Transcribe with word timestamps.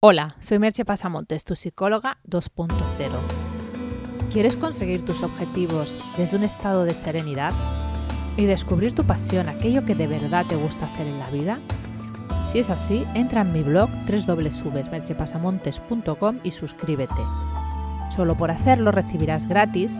Hola, 0.00 0.36
soy 0.38 0.60
Merche 0.60 0.84
Pasamontes, 0.84 1.42
tu 1.42 1.56
psicóloga 1.56 2.18
2.0. 2.24 2.70
¿Quieres 4.30 4.54
conseguir 4.54 5.04
tus 5.04 5.24
objetivos 5.24 5.92
desde 6.16 6.36
un 6.36 6.44
estado 6.44 6.84
de 6.84 6.94
serenidad 6.94 7.52
y 8.36 8.44
descubrir 8.44 8.94
tu 8.94 9.02
pasión, 9.02 9.48
aquello 9.48 9.84
que 9.84 9.96
de 9.96 10.06
verdad 10.06 10.46
te 10.48 10.54
gusta 10.54 10.86
hacer 10.86 11.08
en 11.08 11.18
la 11.18 11.28
vida? 11.30 11.58
Si 12.52 12.60
es 12.60 12.70
así, 12.70 13.04
entra 13.14 13.40
en 13.40 13.52
mi 13.52 13.64
blog 13.64 13.90
www.merchepasamontes.com 14.08 16.38
y 16.44 16.52
suscríbete. 16.52 17.22
Solo 18.14 18.36
por 18.36 18.52
hacerlo 18.52 18.92
recibirás 18.92 19.48
gratis 19.48 19.98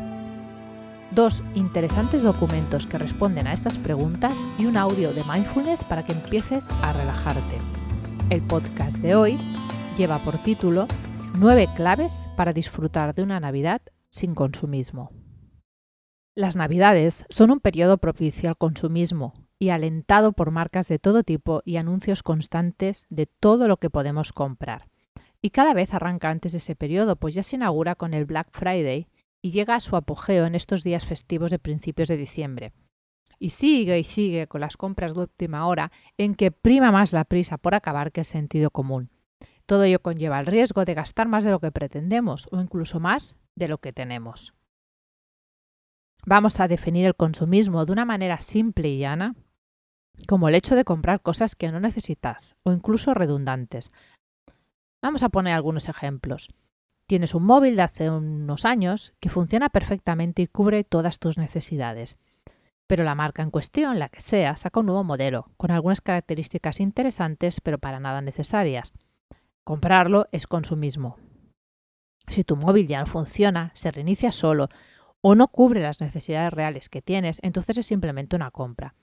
dos 1.10 1.42
interesantes 1.56 2.22
documentos 2.22 2.86
que 2.86 2.98
responden 2.98 3.48
a 3.48 3.52
estas 3.52 3.78
preguntas 3.78 4.34
y 4.60 4.66
un 4.66 4.76
audio 4.76 5.12
de 5.12 5.24
mindfulness 5.24 5.82
para 5.82 6.06
que 6.06 6.12
empieces 6.12 6.70
a 6.82 6.92
relajarte. 6.92 7.58
El 8.30 8.42
podcast 8.42 8.98
de 8.98 9.16
hoy 9.16 9.36
lleva 9.98 10.20
por 10.20 10.38
título 10.38 10.86
Nueve 11.34 11.66
claves 11.74 12.28
para 12.36 12.52
disfrutar 12.52 13.16
de 13.16 13.24
una 13.24 13.40
Navidad 13.40 13.82
sin 14.10 14.36
consumismo. 14.36 15.10
Las 16.36 16.54
Navidades 16.54 17.26
son 17.30 17.50
un 17.50 17.58
periodo 17.58 17.98
propicio 17.98 18.48
al 18.48 18.56
consumismo 18.56 19.34
y 19.58 19.70
alentado 19.70 20.30
por 20.30 20.52
marcas 20.52 20.86
de 20.86 21.00
todo 21.00 21.24
tipo 21.24 21.62
y 21.64 21.78
anuncios 21.78 22.22
constantes 22.22 23.06
de 23.10 23.26
todo 23.26 23.66
lo 23.66 23.78
que 23.78 23.90
podemos 23.90 24.32
comprar. 24.32 24.88
Y 25.42 25.50
cada 25.50 25.74
vez 25.74 25.92
arranca 25.92 26.30
antes 26.30 26.52
de 26.52 26.58
ese 26.58 26.76
periodo, 26.76 27.16
pues 27.16 27.34
ya 27.34 27.42
se 27.42 27.56
inaugura 27.56 27.96
con 27.96 28.14
el 28.14 28.24
Black 28.24 28.50
Friday 28.52 29.08
y 29.42 29.50
llega 29.50 29.74
a 29.74 29.80
su 29.80 29.96
apogeo 29.96 30.46
en 30.46 30.54
estos 30.54 30.84
días 30.84 31.06
festivos 31.06 31.50
de 31.50 31.58
principios 31.58 32.06
de 32.06 32.16
diciembre. 32.16 32.72
Y 33.40 33.50
sigue 33.50 33.98
y 33.98 34.04
sigue 34.04 34.46
con 34.46 34.60
las 34.60 34.76
compras 34.76 35.14
de 35.14 35.22
última 35.22 35.66
hora 35.66 35.90
en 36.16 36.36
que 36.36 36.52
prima 36.52 36.92
más 36.92 37.12
la 37.12 37.24
prisa 37.24 37.58
por 37.58 37.74
acabar 37.74 38.12
que 38.12 38.20
el 38.20 38.26
sentido 38.26 38.70
común. 38.70 39.10
Todo 39.68 39.82
ello 39.82 40.00
conlleva 40.00 40.40
el 40.40 40.46
riesgo 40.46 40.86
de 40.86 40.94
gastar 40.94 41.28
más 41.28 41.44
de 41.44 41.50
lo 41.50 41.60
que 41.60 41.70
pretendemos 41.70 42.48
o 42.50 42.58
incluso 42.58 43.00
más 43.00 43.36
de 43.54 43.68
lo 43.68 43.76
que 43.76 43.92
tenemos. 43.92 44.54
Vamos 46.24 46.58
a 46.58 46.68
definir 46.68 47.04
el 47.04 47.14
consumismo 47.14 47.84
de 47.84 47.92
una 47.92 48.06
manera 48.06 48.40
simple 48.40 48.88
y 48.88 48.98
llana, 48.98 49.34
como 50.26 50.48
el 50.48 50.54
hecho 50.54 50.74
de 50.74 50.84
comprar 50.84 51.20
cosas 51.20 51.54
que 51.54 51.70
no 51.70 51.80
necesitas 51.80 52.56
o 52.62 52.72
incluso 52.72 53.12
redundantes. 53.12 53.90
Vamos 55.02 55.22
a 55.22 55.28
poner 55.28 55.52
algunos 55.52 55.90
ejemplos. 55.90 56.48
Tienes 57.06 57.34
un 57.34 57.44
móvil 57.44 57.76
de 57.76 57.82
hace 57.82 58.08
unos 58.08 58.64
años 58.64 59.12
que 59.20 59.28
funciona 59.28 59.68
perfectamente 59.68 60.40
y 60.40 60.46
cubre 60.46 60.82
todas 60.82 61.18
tus 61.18 61.36
necesidades. 61.36 62.16
Pero 62.86 63.04
la 63.04 63.14
marca 63.14 63.42
en 63.42 63.50
cuestión, 63.50 63.98
la 63.98 64.08
que 64.08 64.22
sea, 64.22 64.56
saca 64.56 64.80
un 64.80 64.86
nuevo 64.86 65.04
modelo, 65.04 65.50
con 65.58 65.72
algunas 65.72 66.00
características 66.00 66.80
interesantes 66.80 67.60
pero 67.60 67.78
para 67.78 68.00
nada 68.00 68.22
necesarias. 68.22 68.94
Comprarlo 69.68 70.28
es 70.32 70.46
consumismo. 70.46 71.18
Si 72.26 72.42
tu 72.42 72.56
móvil 72.56 72.88
ya 72.88 73.00
no 73.00 73.06
funciona, 73.06 73.70
se 73.74 73.90
reinicia 73.90 74.32
solo 74.32 74.70
o 75.20 75.34
no 75.34 75.48
cubre 75.48 75.82
las 75.82 76.00
necesidades 76.00 76.54
reales 76.54 76.88
que 76.88 77.02
tienes, 77.02 77.38
entonces 77.42 77.76
es 77.76 77.84
simplemente 77.84 78.34
una 78.34 78.50
compra. 78.50 78.94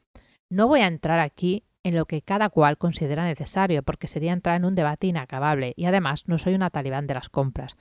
No 0.49 0.67
voy 0.67 0.79
a 0.79 0.87
entrar 0.87 1.19
aquí 1.19 1.65
en 1.83 1.95
lo 1.95 2.07
que 2.07 2.23
cada 2.23 2.49
cual 2.49 2.79
considera 2.79 3.25
necesario, 3.25 3.83
porque 3.83 4.07
sería 4.07 4.33
entrar 4.33 4.55
en 4.55 4.65
un 4.65 4.73
debate 4.73 5.05
inacabable 5.05 5.75
y 5.77 5.85
además 5.85 6.27
no 6.27 6.39
soy 6.39 6.55
una 6.55 6.71
talibán 6.71 7.05
de 7.05 7.13
las 7.13 7.29
compras. 7.29 7.77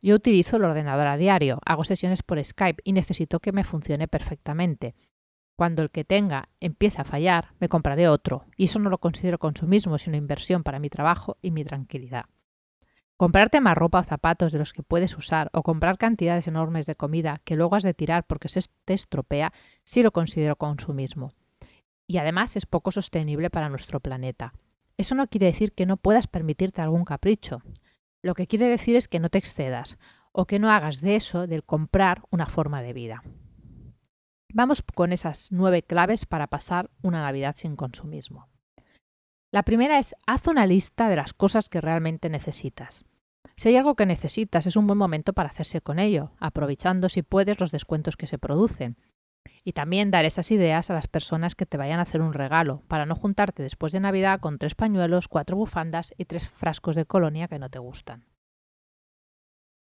Yo 0.00 0.14
utilizo 0.14 0.56
el 0.56 0.64
ordenador 0.64 1.08
a 1.08 1.18
diario, 1.18 1.60
hago 1.66 1.84
sesiones 1.84 2.22
por 2.22 2.42
Skype 2.42 2.80
y 2.84 2.94
necesito 2.94 3.38
que 3.38 3.52
me 3.52 3.64
funcione 3.64 4.08
perfectamente. 4.08 4.94
Cuando 5.56 5.82
el 5.82 5.90
que 5.90 6.04
tenga 6.04 6.48
empiece 6.60 7.00
a 7.00 7.04
fallar, 7.04 7.54
me 7.60 7.68
compraré 7.68 8.08
otro, 8.08 8.44
y 8.56 8.64
eso 8.64 8.78
no 8.78 8.90
lo 8.90 8.98
considero 8.98 9.38
consumismo, 9.38 9.98
sino 9.98 10.16
inversión 10.16 10.64
para 10.64 10.80
mi 10.80 10.90
trabajo 10.90 11.36
y 11.42 11.52
mi 11.52 11.64
tranquilidad. 11.64 12.24
Comprarte 13.16 13.60
más 13.60 13.76
ropa 13.76 14.00
o 14.00 14.02
zapatos 14.02 14.50
de 14.50 14.58
los 14.58 14.72
que 14.72 14.82
puedes 14.82 15.16
usar 15.16 15.48
o 15.52 15.62
comprar 15.62 15.98
cantidades 15.98 16.48
enormes 16.48 16.86
de 16.86 16.96
comida 16.96 17.40
que 17.44 17.54
luego 17.54 17.76
has 17.76 17.84
de 17.84 17.94
tirar 17.94 18.26
porque 18.26 18.48
se 18.48 18.62
te 18.84 18.94
estropea, 18.94 19.52
sí 19.84 20.02
lo 20.02 20.10
considero 20.10 20.56
consumismo. 20.56 21.32
Y 22.08 22.18
además 22.18 22.56
es 22.56 22.66
poco 22.66 22.90
sostenible 22.90 23.50
para 23.50 23.68
nuestro 23.68 24.00
planeta. 24.00 24.52
Eso 24.96 25.14
no 25.14 25.28
quiere 25.28 25.46
decir 25.46 25.72
que 25.72 25.86
no 25.86 25.96
puedas 25.96 26.26
permitirte 26.26 26.82
algún 26.82 27.04
capricho. 27.04 27.62
Lo 28.20 28.34
que 28.34 28.46
quiere 28.46 28.66
decir 28.66 28.96
es 28.96 29.06
que 29.06 29.20
no 29.20 29.28
te 29.28 29.38
excedas 29.38 29.96
o 30.32 30.46
que 30.46 30.58
no 30.58 30.70
hagas 30.70 31.00
de 31.00 31.14
eso, 31.14 31.46
del 31.46 31.62
comprar, 31.62 32.22
una 32.30 32.46
forma 32.46 32.82
de 32.82 32.92
vida. 32.92 33.22
Vamos 34.56 34.82
con 34.82 35.12
esas 35.12 35.50
nueve 35.50 35.82
claves 35.82 36.26
para 36.26 36.46
pasar 36.46 36.88
una 37.02 37.22
Navidad 37.22 37.56
sin 37.56 37.74
consumismo. 37.74 38.46
La 39.50 39.64
primera 39.64 39.98
es 39.98 40.14
haz 40.28 40.46
una 40.46 40.64
lista 40.64 41.08
de 41.08 41.16
las 41.16 41.34
cosas 41.34 41.68
que 41.68 41.80
realmente 41.80 42.30
necesitas. 42.30 43.04
Si 43.56 43.68
hay 43.68 43.76
algo 43.76 43.96
que 43.96 44.06
necesitas, 44.06 44.68
es 44.68 44.76
un 44.76 44.86
buen 44.86 44.96
momento 44.96 45.32
para 45.32 45.48
hacerse 45.48 45.80
con 45.80 45.98
ello, 45.98 46.30
aprovechando 46.38 47.08
si 47.08 47.22
puedes 47.22 47.58
los 47.58 47.72
descuentos 47.72 48.16
que 48.16 48.28
se 48.28 48.38
producen. 48.38 48.96
Y 49.64 49.72
también 49.72 50.12
dar 50.12 50.24
esas 50.24 50.52
ideas 50.52 50.88
a 50.88 50.94
las 50.94 51.08
personas 51.08 51.56
que 51.56 51.66
te 51.66 51.76
vayan 51.76 51.98
a 51.98 52.02
hacer 52.02 52.22
un 52.22 52.32
regalo, 52.32 52.84
para 52.86 53.06
no 53.06 53.16
juntarte 53.16 53.64
después 53.64 53.92
de 53.92 53.98
Navidad 53.98 54.38
con 54.38 54.58
tres 54.58 54.76
pañuelos, 54.76 55.26
cuatro 55.26 55.56
bufandas 55.56 56.14
y 56.16 56.26
tres 56.26 56.48
frascos 56.48 56.94
de 56.94 57.06
colonia 57.06 57.48
que 57.48 57.58
no 57.58 57.70
te 57.70 57.80
gustan. 57.80 58.24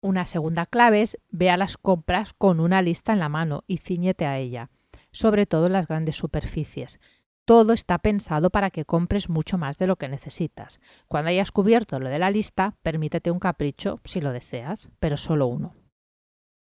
Una 0.04 0.26
segunda 0.26 0.66
clave 0.66 1.02
es 1.02 1.18
ve 1.30 1.50
a 1.50 1.56
las 1.56 1.78
compras 1.78 2.34
con 2.34 2.60
una 2.60 2.82
lista 2.82 3.14
en 3.14 3.20
la 3.20 3.30
mano 3.30 3.64
y 3.68 3.78
ciñete 3.78 4.26
a 4.26 4.38
ella, 4.38 4.70
sobre 5.14 5.46
todo 5.46 5.68
en 5.68 5.72
las 5.72 5.88
grandes 5.88 6.18
superficies. 6.18 7.00
Todo 7.46 7.72
está 7.72 8.00
pensado 8.00 8.50
para 8.50 8.70
que 8.70 8.84
compres 8.84 9.30
mucho 9.30 9.58
más 9.58 9.78
de 9.78 9.88
lo 9.88 9.96
que 9.96 10.10
necesitas. 10.10 10.82
Cuando 11.08 11.30
hayas 11.30 11.54
cubierto 11.54 12.02
lo 12.02 12.10
de 12.10 12.20
la 12.20 12.32
lista, 12.32 12.76
permítete 12.84 13.32
un 13.32 13.40
capricho 13.40 14.02
si 14.04 14.20
lo 14.20 14.34
deseas, 14.34 14.90
pero 15.00 15.16
solo 15.16 15.48
uno. 15.48 15.74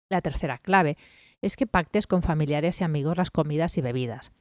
La 0.08 0.22
tercera 0.22 0.56
clave 0.56 0.96
es 1.42 1.56
que 1.56 1.66
pactes 1.66 2.06
con 2.06 2.22
familiares 2.22 2.80
y 2.80 2.84
amigos 2.84 3.18
las 3.18 3.30
comidas 3.30 3.76
y 3.76 3.82
bebidas. 3.82 4.32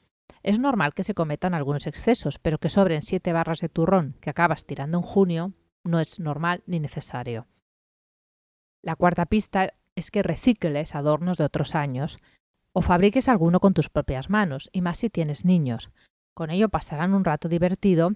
Es 0.42 0.58
normal 0.58 0.94
que 0.94 1.04
se 1.04 1.16
cometan 1.16 1.54
algunos 1.54 1.86
excesos, 1.86 2.40
pero 2.40 2.60
que 2.60 2.70
sobren 2.70 3.02
siete 3.02 3.34
barras 3.34 3.60
de 3.60 3.68
turrón 3.68 4.16
que 4.22 4.30
acabas 4.30 4.66
tirando 4.66 5.00
en 5.00 5.04
junio 5.04 5.52
no 5.84 6.00
es 6.00 6.22
normal 6.22 6.64
ni 6.66 6.80
necesario. 6.80 7.46
La 8.86 8.96
cuarta 8.96 9.26
pista 9.26 9.74
es 9.96 10.12
que 10.12 10.22
recicles 10.22 10.94
adornos 10.94 11.40
de 11.40 11.44
otros 11.44 11.74
años 11.74 12.20
o 12.72 12.84
fabriques 12.84 13.28
alguno 13.28 13.60
con 13.60 13.74
tus 13.74 13.90
propias 13.90 14.30
manos, 14.30 14.70
y 14.74 14.82
más 14.82 15.00
si 15.00 15.10
tienes 15.10 15.44
niños. 15.44 15.90
Con 16.36 16.52
ello 16.52 16.70
pasarán 16.70 17.16
un 17.16 17.26
rato 17.26 17.50
divertido 17.50 18.12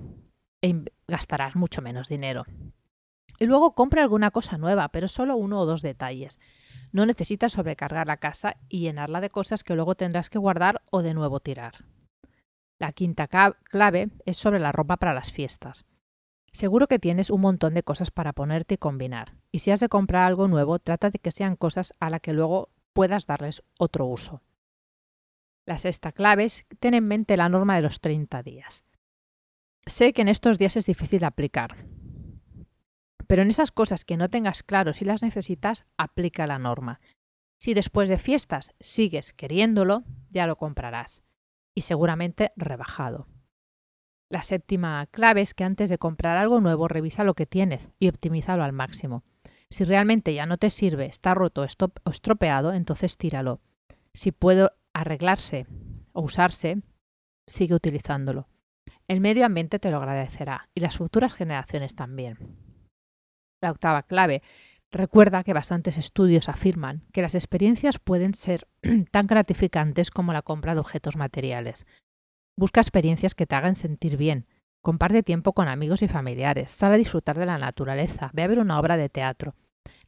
e 0.61 0.83
gastarás 1.07 1.55
mucho 1.55 1.81
menos 1.81 2.07
dinero. 2.07 2.45
Y 3.39 3.47
luego 3.47 3.73
compra 3.73 4.03
alguna 4.03 4.29
cosa 4.29 4.59
nueva, 4.59 4.89
pero 4.89 5.07
solo 5.07 5.37
uno 5.37 5.59
o 5.59 5.65
dos 5.65 5.81
detalles. 5.81 6.39
No 6.91 7.07
necesitas 7.07 7.53
sobrecargar 7.53 8.05
la 8.05 8.17
casa 8.17 8.57
y 8.67 8.81
llenarla 8.81 9.21
de 9.21 9.29
cosas 9.29 9.63
que 9.63 9.73
luego 9.73 9.95
tendrás 9.95 10.29
que 10.29 10.37
guardar 10.37 10.83
o 10.91 11.01
de 11.01 11.15
nuevo 11.15 11.39
tirar. 11.39 11.85
La 12.77 12.91
quinta 12.91 13.27
clave 13.27 14.09
es 14.25 14.37
sobre 14.37 14.59
la 14.59 14.71
ropa 14.71 14.97
para 14.97 15.15
las 15.15 15.31
fiestas. 15.31 15.85
Seguro 16.51 16.87
que 16.87 16.99
tienes 16.99 17.29
un 17.29 17.41
montón 17.41 17.73
de 17.73 17.83
cosas 17.83 18.11
para 18.11 18.33
ponerte 18.33 18.75
y 18.75 18.77
combinar. 18.77 19.35
Y 19.51 19.59
si 19.59 19.71
has 19.71 19.79
de 19.79 19.89
comprar 19.89 20.23
algo 20.23 20.47
nuevo, 20.47 20.79
trata 20.79 21.09
de 21.09 21.19
que 21.19 21.31
sean 21.31 21.55
cosas 21.55 21.93
a 21.99 22.09
las 22.09 22.21
que 22.21 22.33
luego 22.33 22.69
puedas 22.93 23.25
darles 23.25 23.63
otro 23.77 24.05
uso. 24.05 24.41
La 25.65 25.77
sexta 25.77 26.11
clave 26.11 26.45
es 26.45 26.65
ten 26.79 26.93
en 26.93 27.07
mente 27.07 27.37
la 27.37 27.49
norma 27.49 27.75
de 27.75 27.83
los 27.83 28.01
30 28.01 28.41
días. 28.43 28.83
Sé 29.85 30.13
que 30.13 30.21
en 30.21 30.27
estos 30.27 30.57
días 30.57 30.75
es 30.75 30.85
difícil 30.85 31.23
aplicar, 31.23 31.75
pero 33.29 33.43
en 33.43 33.49
esas 33.49 33.71
cosas 33.71 34.05
que 34.05 34.17
no 34.17 34.29
tengas 34.29 34.63
claro 34.63 34.91
si 34.91 35.05
las 35.05 35.21
necesitas, 35.21 35.85
aplica 35.97 36.47
la 36.47 36.57
norma. 36.57 36.99
Si 37.59 37.75
después 37.75 38.09
de 38.09 38.17
fiestas 38.17 38.73
sigues 38.79 39.33
queriéndolo, 39.33 40.03
ya 40.29 40.47
lo 40.47 40.55
comprarás 40.55 41.21
y 41.75 41.81
seguramente 41.81 42.51
rebajado. 42.55 43.27
La 44.29 44.43
séptima 44.43 45.07
clave 45.09 45.41
es 45.41 45.53
que 45.53 45.63
antes 45.63 45.89
de 45.89 45.97
comprar 45.97 46.37
algo 46.37 46.61
nuevo 46.61 46.87
revisa 46.87 47.23
lo 47.23 47.33
que 47.33 47.47
tienes 47.47 47.89
y 47.97 48.09
optimízalo 48.09 48.63
al 48.63 48.73
máximo. 48.73 49.23
Si 49.71 49.83
realmente 49.83 50.33
ya 50.33 50.45
no 50.45 50.57
te 50.57 50.69
sirve, 50.69 51.07
está 51.07 51.33
roto 51.33 51.61
o 51.61 52.09
estropeado, 52.09 52.73
entonces 52.73 53.17
tíralo. 53.17 53.59
Si 54.13 54.31
puede 54.31 54.69
arreglarse 54.93 55.65
o 56.13 56.21
usarse, 56.21 56.81
sigue 57.47 57.75
utilizándolo. 57.75 58.47
El 59.07 59.21
medio 59.21 59.45
ambiente 59.45 59.79
te 59.79 59.89
lo 59.89 59.97
agradecerá 59.97 60.69
y 60.75 60.81
las 60.81 60.97
futuras 60.97 61.33
generaciones 61.33 61.95
también. 61.95 62.37
La 63.61 63.71
octava 63.71 64.03
clave. 64.03 64.43
Recuerda 64.91 65.43
que 65.43 65.53
bastantes 65.53 65.97
estudios 65.97 66.49
afirman 66.49 67.03
que 67.13 67.21
las 67.21 67.35
experiencias 67.35 67.99
pueden 67.99 68.33
ser 68.33 68.67
tan 69.11 69.27
gratificantes 69.27 70.11
como 70.11 70.33
la 70.33 70.41
compra 70.41 70.73
de 70.73 70.79
objetos 70.79 71.15
materiales. 71.15 71.85
Busca 72.59 72.81
experiencias 72.81 73.35
que 73.35 73.45
te 73.45 73.55
hagan 73.55 73.77
sentir 73.77 74.17
bien. 74.17 74.45
Comparte 74.81 75.23
tiempo 75.23 75.53
con 75.53 75.69
amigos 75.69 76.01
y 76.01 76.09
familiares. 76.09 76.69
Sal 76.69 76.91
a 76.91 76.97
disfrutar 76.97 77.39
de 77.39 77.45
la 77.45 77.57
naturaleza. 77.57 78.31
Ve 78.33 78.43
a 78.43 78.47
ver 78.47 78.59
una 78.59 78.77
obra 78.81 78.97
de 78.97 79.07
teatro. 79.07 79.55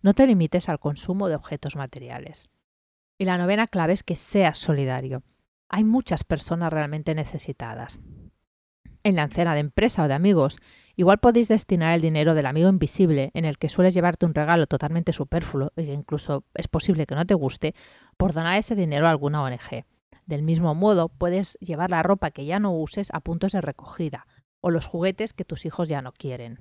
No 0.01 0.13
te 0.13 0.27
limites 0.27 0.67
al 0.67 0.77
consumo 0.77 1.29
de 1.29 1.35
objetos 1.35 1.77
materiales. 1.77 2.49
Y 3.17 3.23
la 3.23 3.37
novena 3.37 3.67
clave 3.67 3.93
es 3.93 4.03
que 4.03 4.17
seas 4.17 4.57
solidario. 4.57 5.23
Hay 5.69 5.85
muchas 5.85 6.25
personas 6.25 6.73
realmente 6.73 7.15
necesitadas. 7.15 8.01
En 9.03 9.15
la 9.15 9.29
cena 9.29 9.53
de 9.53 9.61
empresa 9.61 10.03
o 10.03 10.09
de 10.09 10.13
amigos 10.13 10.57
Igual 10.95 11.19
podéis 11.19 11.47
destinar 11.47 11.95
el 11.95 12.01
dinero 12.01 12.33
del 12.35 12.45
amigo 12.45 12.69
invisible 12.69 13.31
en 13.33 13.45
el 13.45 13.57
que 13.57 13.69
sueles 13.69 13.93
llevarte 13.93 14.25
un 14.25 14.35
regalo 14.35 14.67
totalmente 14.67 15.13
superfluo 15.13 15.71
e 15.75 15.83
incluso 15.83 16.43
es 16.53 16.67
posible 16.67 17.05
que 17.05 17.15
no 17.15 17.25
te 17.25 17.33
guste, 17.33 17.73
por 18.17 18.33
donar 18.33 18.57
ese 18.57 18.75
dinero 18.75 19.07
a 19.07 19.11
alguna 19.11 19.41
ONG. 19.41 19.85
Del 20.31 20.43
mismo 20.43 20.73
modo, 20.75 21.09
puedes 21.09 21.57
llevar 21.59 21.89
la 21.89 22.03
ropa 22.03 22.31
que 22.31 22.45
ya 22.45 22.57
no 22.57 22.73
uses 22.73 23.09
a 23.11 23.19
puntos 23.19 23.51
de 23.51 23.59
recogida 23.59 24.27
o 24.61 24.71
los 24.71 24.85
juguetes 24.85 25.33
que 25.33 25.43
tus 25.43 25.65
hijos 25.65 25.89
ya 25.89 26.01
no 26.01 26.13
quieren. 26.13 26.57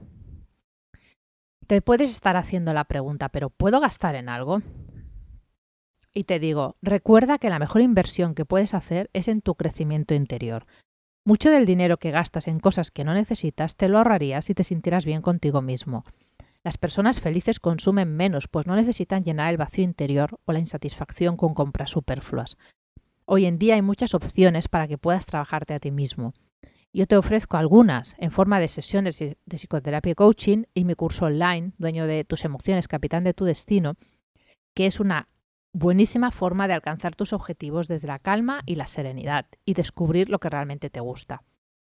Te 1.69 1.81
puedes 1.81 2.11
estar 2.11 2.37
haciendo 2.37 2.75
la 2.75 2.83
pregunta, 2.83 3.29
pero 3.29 3.49
¿puedo 3.49 3.79
gastar 3.79 4.17
en 4.17 4.29
algo? 4.29 4.61
Y 6.13 6.25
te 6.25 6.41
digo, 6.41 6.79
recuerda 6.83 7.39
que 7.39 7.49
la 7.49 7.61
mejor 7.61 7.83
inversión 7.83 8.35
que 8.35 8.45
puedes 8.45 8.75
hacer 8.75 9.09
es 9.13 9.29
en 9.29 9.41
tu 9.41 9.55
crecimiento 9.55 10.15
interior. 10.15 10.67
Mucho 11.25 11.49
del 11.49 11.65
dinero 11.65 11.99
que 11.99 12.11
gastas 12.11 12.49
en 12.49 12.59
cosas 12.59 12.91
que 12.91 13.05
no 13.05 13.15
necesitas 13.15 13.77
te 13.77 13.89
lo 13.89 13.99
ahorrarías 13.99 14.47
si 14.47 14.55
te 14.55 14.65
sintieras 14.65 15.05
bien 15.05 15.23
contigo 15.23 15.63
mismo. 15.63 16.03
Las 16.65 16.77
personas 16.77 17.21
felices 17.21 17.61
consumen 17.61 18.17
menos, 18.17 18.49
pues 18.49 18.67
no 18.67 18.75
necesitan 18.75 19.23
llenar 19.23 19.49
el 19.53 19.59
vacío 19.59 19.85
interior 19.85 20.41
o 20.45 20.53
la 20.53 20.59
insatisfacción 20.59 21.37
con 21.37 21.55
compras 21.55 21.91
superfluas. 21.91 22.57
Hoy 23.33 23.47
en 23.47 23.61
día 23.61 23.77
hay 23.77 23.83
muchas 23.83 24.13
opciones 24.15 24.67
para 24.67 24.89
que 24.89 24.99
puedas 24.99 25.25
trabajarte 25.25 25.73
a 25.73 25.79
ti 25.79 25.93
mismo. 25.93 26.35
Yo 26.93 27.07
te 27.07 27.17
ofrezco 27.17 27.59
algunas 27.59 28.17
en 28.19 28.33
forma 28.33 28.59
de 28.59 28.67
sesiones 28.67 29.21
de 29.21 29.37
psicoterapia 29.47 30.11
y 30.11 30.15
coaching 30.17 30.65
y 30.75 30.85
mi 30.85 30.97
curso 30.97 31.27
online, 31.27 31.71
Dueño 31.79 32.09
de 32.09 32.25
tus 32.25 32.45
emociones, 32.45 32.89
capitán 32.89 33.23
de 33.23 33.33
tu 33.33 33.45
destino, 33.45 33.95
que 34.75 34.87
es 34.87 34.99
una 34.99 35.29
buenísima 35.73 36.33
forma 36.33 36.67
de 36.67 36.75
alcanzar 36.75 37.15
tus 37.15 37.33
objetivos 37.33 37.87
desde 37.87 38.09
la 38.09 38.19
calma 38.19 38.63
y 38.67 38.75
la 38.75 38.89
serenidad 38.89 39.47
y 39.65 39.75
descubrir 39.75 40.29
lo 40.29 40.41
que 40.41 40.51
realmente 40.51 40.91
te 40.91 40.99
gusta. 40.99 41.45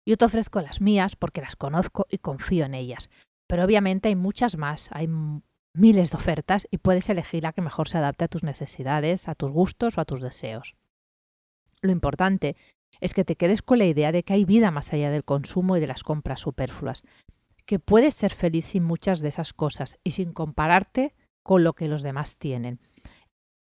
Yo 0.04 0.18
te 0.18 0.26
ofrezco 0.26 0.60
las 0.60 0.82
mías 0.82 1.16
porque 1.16 1.40
las 1.40 1.56
conozco 1.56 2.06
y 2.10 2.18
confío 2.18 2.66
en 2.66 2.74
ellas, 2.74 3.08
pero 3.46 3.64
obviamente 3.64 4.08
hay 4.08 4.16
muchas 4.16 4.58
más, 4.58 4.90
hay 4.90 5.08
miles 5.72 6.10
de 6.10 6.16
ofertas 6.18 6.68
y 6.70 6.76
puedes 6.76 7.08
elegir 7.08 7.44
la 7.44 7.54
que 7.54 7.62
mejor 7.62 7.88
se 7.88 7.96
adapte 7.96 8.26
a 8.26 8.28
tus 8.28 8.42
necesidades, 8.42 9.28
a 9.28 9.34
tus 9.34 9.50
gustos 9.50 9.96
o 9.96 10.02
a 10.02 10.04
tus 10.04 10.20
deseos. 10.20 10.76
Lo 11.82 11.90
importante 11.90 12.56
es 13.00 13.14
que 13.14 13.24
te 13.24 13.36
quedes 13.36 13.62
con 13.62 13.78
la 13.78 13.86
idea 13.86 14.12
de 14.12 14.22
que 14.22 14.32
hay 14.32 14.44
vida 14.44 14.70
más 14.70 14.92
allá 14.92 15.10
del 15.10 15.24
consumo 15.24 15.76
y 15.76 15.80
de 15.80 15.88
las 15.88 16.04
compras 16.04 16.40
superfluas, 16.40 17.02
que 17.66 17.78
puedes 17.78 18.14
ser 18.14 18.32
feliz 18.32 18.66
sin 18.66 18.84
muchas 18.84 19.20
de 19.20 19.28
esas 19.28 19.52
cosas 19.52 19.98
y 20.04 20.12
sin 20.12 20.32
compararte 20.32 21.14
con 21.42 21.64
lo 21.64 21.72
que 21.72 21.88
los 21.88 22.02
demás 22.02 22.36
tienen. 22.36 22.80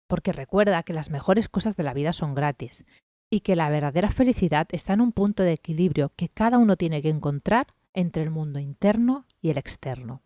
Porque 0.08 0.32
recuerda 0.32 0.84
que 0.84 0.92
las 0.92 1.10
mejores 1.10 1.48
cosas 1.48 1.76
de 1.76 1.82
la 1.82 1.94
vida 1.94 2.12
son 2.12 2.34
gratis 2.34 2.84
y 3.30 3.40
que 3.40 3.56
la 3.56 3.68
verdadera 3.68 4.10
felicidad 4.10 4.68
está 4.70 4.92
en 4.92 5.00
un 5.00 5.12
punto 5.12 5.42
de 5.42 5.54
equilibrio 5.54 6.12
que 6.14 6.28
cada 6.28 6.58
uno 6.58 6.76
tiene 6.76 7.02
que 7.02 7.08
encontrar 7.08 7.66
entre 7.94 8.22
el 8.22 8.30
mundo 8.30 8.60
interno 8.60 9.26
y 9.40 9.50
el 9.50 9.58
externo. 9.58 10.22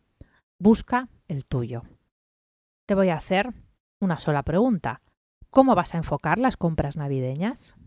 Busca 0.58 1.08
el 1.28 1.46
tuyo. 1.46 1.84
Te 2.86 2.94
voy 2.94 3.08
a 3.08 3.16
hacer 3.16 3.54
una 4.00 4.18
sola 4.18 4.42
pregunta. 4.42 5.00
¿Cómo 5.50 5.74
vas 5.74 5.94
a 5.94 5.98
enfocar 5.98 6.38
las 6.38 6.56
compras 6.56 6.96
navideñas? 6.96 7.77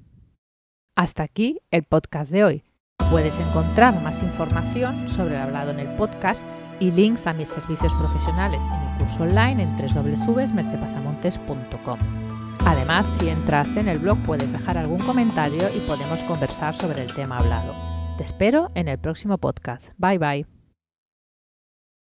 Hasta 0.95 1.23
aquí 1.23 1.59
el 1.71 1.83
podcast 1.83 2.31
de 2.31 2.43
hoy. 2.43 2.63
Puedes 3.09 3.33
encontrar 3.35 3.99
más 4.01 4.21
información 4.21 5.09
sobre 5.09 5.35
el 5.35 5.41
hablado 5.41 5.71
en 5.71 5.79
el 5.79 5.87
podcast 5.97 6.41
y 6.79 6.91
links 6.91 7.25
a 7.27 7.33
mis 7.33 7.49
servicios 7.49 7.93
profesionales 7.95 8.63
y 8.67 8.71
mi 8.71 8.97
curso 8.97 9.23
online 9.23 9.63
en 9.63 9.75
www.mercepasamontes.com. 9.77 11.99
Además, 12.65 13.07
si 13.19 13.29
entras 13.29 13.75
en 13.75 13.87
el 13.87 13.97
blog 13.99 14.17
puedes 14.25 14.51
dejar 14.51 14.77
algún 14.77 14.99
comentario 14.99 15.63
y 15.75 15.79
podemos 15.81 16.21
conversar 16.23 16.75
sobre 16.75 17.01
el 17.01 17.13
tema 17.13 17.37
hablado. 17.37 17.73
Te 18.17 18.23
espero 18.23 18.67
en 18.75 18.87
el 18.87 18.97
próximo 18.99 19.37
podcast. 19.37 19.89
Bye 19.97 20.17
bye. 20.17 20.60